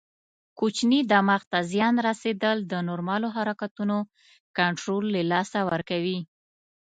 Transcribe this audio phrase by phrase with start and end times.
[0.59, 3.97] کوچني دماغ ته زیان رسېدل د نورمالو حرکتونو
[4.57, 6.19] کنټرول له لاسه ورکوي.